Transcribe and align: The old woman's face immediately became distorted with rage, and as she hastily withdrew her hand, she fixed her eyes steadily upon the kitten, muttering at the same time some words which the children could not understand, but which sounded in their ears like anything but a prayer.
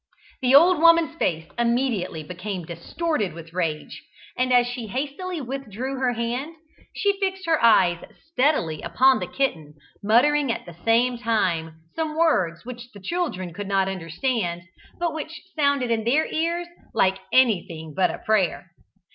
The 0.41 0.55
old 0.55 0.79
woman's 0.79 1.13
face 1.17 1.45
immediately 1.59 2.23
became 2.23 2.65
distorted 2.65 3.33
with 3.33 3.53
rage, 3.53 4.03
and 4.35 4.51
as 4.51 4.65
she 4.65 4.87
hastily 4.87 5.39
withdrew 5.41 5.99
her 5.99 6.13
hand, 6.13 6.55
she 6.95 7.19
fixed 7.19 7.45
her 7.45 7.63
eyes 7.63 8.03
steadily 8.25 8.81
upon 8.81 9.19
the 9.19 9.27
kitten, 9.27 9.75
muttering 10.01 10.51
at 10.51 10.65
the 10.65 10.73
same 10.83 11.19
time 11.19 11.81
some 11.95 12.17
words 12.17 12.65
which 12.65 12.91
the 12.93 12.99
children 12.99 13.53
could 13.53 13.67
not 13.67 13.87
understand, 13.87 14.63
but 14.97 15.13
which 15.13 15.39
sounded 15.55 15.91
in 15.91 16.03
their 16.03 16.25
ears 16.25 16.67
like 16.95 17.19
anything 17.31 17.93
but 17.95 18.09
a 18.09 18.17
prayer. 18.17 18.71